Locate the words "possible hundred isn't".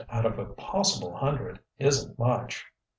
0.55-2.17